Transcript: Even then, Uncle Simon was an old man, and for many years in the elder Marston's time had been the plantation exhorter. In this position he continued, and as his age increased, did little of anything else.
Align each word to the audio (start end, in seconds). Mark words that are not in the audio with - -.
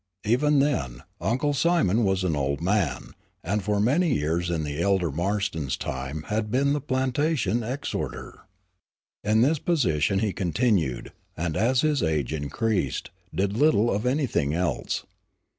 Even 0.25 0.57
then, 0.57 1.03
Uncle 1.21 1.53
Simon 1.53 2.03
was 2.03 2.23
an 2.23 2.35
old 2.35 2.59
man, 2.59 3.13
and 3.43 3.61
for 3.63 3.79
many 3.79 4.11
years 4.15 4.49
in 4.49 4.63
the 4.63 4.81
elder 4.81 5.11
Marston's 5.11 5.77
time 5.77 6.23
had 6.29 6.49
been 6.49 6.73
the 6.73 6.81
plantation 6.81 7.61
exhorter. 7.61 8.47
In 9.23 9.43
this 9.43 9.59
position 9.59 10.17
he 10.17 10.33
continued, 10.33 11.11
and 11.37 11.55
as 11.55 11.81
his 11.81 12.01
age 12.01 12.33
increased, 12.33 13.11
did 13.31 13.55
little 13.55 13.91
of 13.93 14.07
anything 14.07 14.55
else. 14.55 15.03